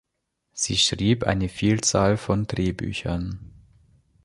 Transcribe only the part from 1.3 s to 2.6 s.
Vielzahl von